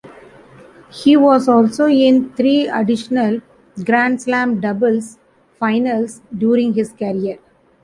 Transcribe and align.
He 0.89 1.15
was 1.15 1.47
also 1.47 1.85
in 1.85 2.33
three 2.33 2.67
additional 2.67 3.39
Grand 3.85 4.19
Slam 4.19 4.59
doubles 4.59 5.19
finals 5.59 6.23
during 6.35 6.73
his 6.73 6.91
career. 6.91 7.37